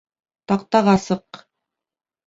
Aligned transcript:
Таҡтаға 0.51 0.97
сыҡ! 1.05 1.45